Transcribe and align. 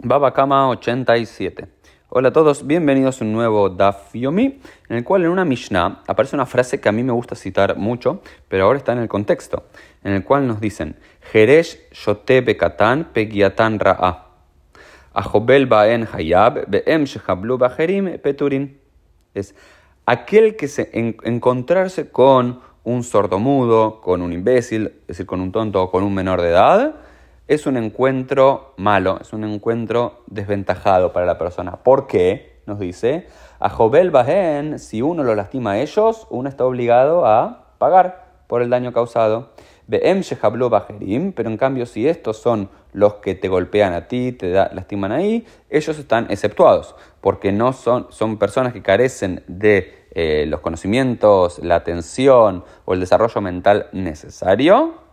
Baba 0.00 0.32
Kama 0.32 0.68
87. 0.68 1.66
Hola 2.10 2.28
a 2.28 2.32
todos, 2.32 2.64
bienvenidos 2.64 3.20
a 3.20 3.24
un 3.24 3.32
nuevo 3.32 3.68
Daf 3.68 4.14
Yomi, 4.14 4.60
en 4.88 4.96
el 4.96 5.02
cual 5.02 5.24
en 5.24 5.30
una 5.30 5.44
Mishnah 5.44 6.04
aparece 6.06 6.36
una 6.36 6.46
frase 6.46 6.80
que 6.80 6.88
a 6.88 6.92
mí 6.92 7.02
me 7.02 7.10
gusta 7.10 7.34
citar 7.34 7.76
mucho, 7.76 8.22
pero 8.46 8.64
ahora 8.64 8.78
está 8.78 8.92
en 8.92 9.00
el 9.00 9.08
contexto, 9.08 9.64
en 10.04 10.12
el 10.12 10.22
cual 10.22 10.46
nos 10.46 10.60
dicen 10.60 10.94
Jeresh 11.32 11.90
Shote 11.90 12.42
Bekatan 12.42 13.08
Pegiatan 13.12 13.80
Ra'a. 13.80 14.26
Ajobel 15.14 15.66
Baen 15.66 16.06
Hayab 16.12 16.68
Be'em 16.68 17.02
Shehablu 17.02 17.58
Bajerim 17.58 18.18
Peturin. 18.18 18.78
Es 19.34 19.56
aquel 20.06 20.54
que 20.54 20.68
se 20.68 20.90
encontrarse 20.92 22.08
con 22.10 22.60
un 22.84 23.02
sordomudo, 23.02 24.00
con 24.00 24.22
un 24.22 24.32
imbécil, 24.32 24.92
es 25.00 25.06
decir, 25.08 25.26
con 25.26 25.40
un 25.40 25.50
tonto 25.50 25.82
o 25.82 25.90
con 25.90 26.04
un 26.04 26.14
menor 26.14 26.40
de 26.40 26.50
edad, 26.50 26.94
es 27.48 27.66
un 27.66 27.78
encuentro 27.78 28.74
malo, 28.76 29.18
es 29.20 29.32
un 29.32 29.42
encuentro 29.42 30.22
desventajado 30.26 31.14
para 31.14 31.24
la 31.24 31.38
persona. 31.38 31.82
¿Por 31.82 32.06
qué? 32.06 32.60
Nos 32.66 32.78
dice, 32.78 33.26
a 33.58 33.70
Jobel 33.70 34.10
Bahen, 34.10 34.78
si 34.78 35.00
uno 35.00 35.24
lo 35.24 35.34
lastima 35.34 35.72
a 35.72 35.78
ellos, 35.80 36.26
uno 36.28 36.50
está 36.50 36.66
obligado 36.66 37.24
a 37.24 37.72
pagar 37.78 38.42
por 38.46 38.60
el 38.60 38.68
daño 38.68 38.92
causado. 38.92 39.48
Be'em 39.86 40.20
Shehablo 40.20 40.68
Bajerim, 40.68 41.32
pero 41.32 41.48
en 41.48 41.56
cambio 41.56 41.86
si 41.86 42.06
estos 42.06 42.36
son 42.36 42.68
los 42.92 43.14
que 43.14 43.34
te 43.34 43.48
golpean 43.48 43.94
a 43.94 44.06
ti, 44.06 44.32
te 44.32 44.52
lastiman 44.52 45.12
ahí, 45.12 45.46
ellos 45.70 45.98
están 45.98 46.26
exceptuados, 46.28 46.94
porque 47.22 47.52
no 47.52 47.72
son, 47.72 48.08
son 48.10 48.38
personas 48.38 48.74
que 48.74 48.82
carecen 48.82 49.42
de 49.46 50.06
eh, 50.10 50.44
los 50.46 50.60
conocimientos, 50.60 51.58
la 51.60 51.76
atención 51.76 52.64
o 52.84 52.92
el 52.92 53.00
desarrollo 53.00 53.40
mental 53.40 53.88
necesario 53.92 55.07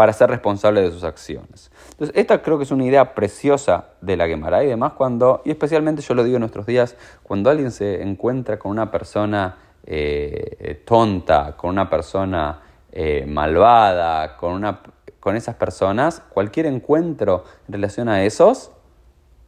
para 0.00 0.14
ser 0.14 0.30
responsable 0.30 0.80
de 0.80 0.90
sus 0.90 1.04
acciones. 1.04 1.70
Entonces, 1.90 2.16
esta 2.16 2.40
creo 2.40 2.56
que 2.56 2.64
es 2.64 2.70
una 2.70 2.86
idea 2.86 3.14
preciosa 3.14 3.88
de 4.00 4.16
la 4.16 4.26
Gemara 4.26 4.64
y 4.64 4.74
cuando, 4.96 5.42
y 5.44 5.50
especialmente 5.50 6.00
yo 6.00 6.14
lo 6.14 6.24
digo 6.24 6.36
en 6.36 6.40
nuestros 6.40 6.64
días, 6.64 6.96
cuando 7.22 7.50
alguien 7.50 7.70
se 7.70 8.00
encuentra 8.00 8.58
con 8.58 8.70
una 8.70 8.90
persona 8.90 9.58
eh, 9.84 10.82
tonta, 10.86 11.54
con 11.54 11.68
una 11.68 11.90
persona 11.90 12.62
eh, 12.90 13.26
malvada, 13.28 14.38
con, 14.38 14.54
una, 14.54 14.80
con 15.20 15.36
esas 15.36 15.56
personas, 15.56 16.22
cualquier 16.30 16.64
encuentro 16.64 17.44
en 17.68 17.74
relación 17.74 18.08
a 18.08 18.24
esos, 18.24 18.70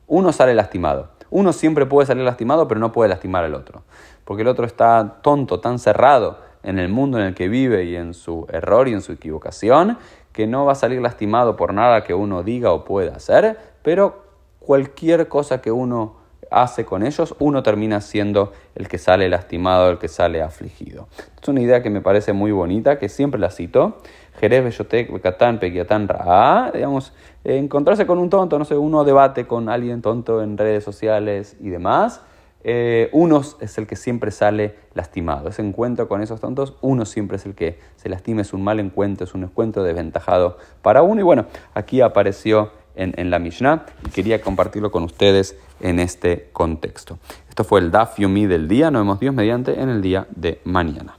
uno 0.07 0.35
sale 0.35 0.53
lastimado. 0.53 1.13
Uno 1.31 1.55
siempre 1.55 1.87
puede 1.87 2.07
salir 2.07 2.25
lastimado, 2.25 2.69
pero 2.69 2.79
no 2.79 2.93
puede 2.93 3.09
lastimar 3.09 3.43
al 3.43 3.55
otro. 3.55 3.85
Porque 4.27 4.43
el 4.43 4.49
otro 4.49 4.67
está 4.67 5.21
tonto, 5.23 5.61
tan 5.61 5.79
cerrado 5.79 6.53
en 6.63 6.79
el 6.79 6.89
mundo 6.89 7.19
en 7.19 7.25
el 7.25 7.35
que 7.35 7.49
vive 7.49 7.85
y 7.85 7.97
en 7.97 8.15
su 8.15 8.47
error 8.51 8.89
y 8.89 8.93
en 8.93 9.03
su 9.03 9.13
equivocación, 9.13 9.99
que 10.33 10.47
no 10.47 10.65
va 10.65 10.73
a 10.73 10.77
salir 10.77 11.01
lastimado 11.01 11.57
por 11.57 11.75
nada 11.75 12.05
que 12.05 12.15
uno 12.15 12.43
diga 12.43 12.73
o 12.73 12.85
pueda 12.85 13.17
hacer, 13.17 13.59
pero 13.83 14.25
cualquier 14.59 15.29
cosa 15.29 15.61
que 15.61 15.71
uno 15.71 16.17
hace 16.51 16.85
con 16.85 17.03
ellos, 17.03 17.35
uno 17.39 17.63
termina 17.63 18.01
siendo 18.01 18.53
el 18.75 18.89
que 18.89 18.99
sale 18.99 19.29
lastimado, 19.29 19.91
el 19.91 19.99
que 19.99 20.09
sale 20.09 20.43
afligido. 20.43 21.09
Es 21.41 21.49
una 21.49 21.63
idea 21.63 21.83
que 21.83 21.91
me 21.91 22.01
parece 22.01 22.33
muy 22.33 22.53
bonita, 22.53 22.99
que 22.99 23.09
siempre 23.09 23.41
la 23.41 23.51
cito. 23.51 23.99
Jerez, 24.39 24.63
Bellotek, 24.63 25.13
Becatán, 25.13 25.59
Pequiatán, 25.59 26.09
Ra, 26.09 26.71
digamos, 26.73 27.13
encontrarse 27.45 28.07
con 28.07 28.19
un 28.19 28.31
tonto, 28.31 28.59
no 28.59 28.65
sé, 28.65 28.77
uno 28.77 29.05
debate 29.05 29.47
con 29.47 29.69
alguien 29.69 30.03
tonto 30.03 30.43
en 30.43 30.59
redes 30.59 30.85
sociales 30.85 31.57
y 31.61 31.71
demás 31.71 32.21
eh, 32.65 33.09
uno 33.13 33.43
es 33.61 33.79
el 33.79 33.87
que 33.87 33.97
siempre 33.97 34.31
sale 34.31 34.77
lastimado. 34.95 35.49
Ese 35.49 35.63
encuentro 35.63 36.09
con 36.09 36.23
esos 36.23 36.41
tontos, 36.41 36.75
uno 36.81 37.05
siempre 37.05 37.37
es 37.37 37.47
el 37.47 37.55
que 37.55 37.79
se 37.97 38.09
lastima, 38.09 38.43
es 38.43 38.53
un 38.53 38.63
mal 38.63 38.81
encuentro, 38.81 39.25
es 39.25 39.35
un 39.35 39.45
encuentro 39.45 39.83
desventajado 39.83 40.59
para 40.83 41.03
uno. 41.03 41.21
Y 41.21 41.25
bueno, 41.25 41.47
aquí 41.75 42.01
apareció 42.01 42.71
en, 42.95 43.15
en 43.17 43.31
la 43.31 43.39
Mishnah 43.39 43.87
y 44.07 44.11
quería 44.11 44.41
compartirlo 44.41 44.91
con 44.91 45.03
ustedes 45.03 45.57
en 45.81 45.99
este 45.99 46.51
contexto. 46.53 47.19
Esto 47.49 47.65
fue 47.65 47.81
el 47.81 47.91
Daf 47.91 48.19
Yomi 48.19 48.47
del 48.47 48.69
día, 48.69 48.91
nos 48.91 49.03
vemos 49.03 49.21
Dios 49.21 49.35
mediante 49.35 49.81
en 49.81 49.89
el 49.89 50.01
día 50.01 50.27
de 50.35 50.61
mañana. 50.65 51.17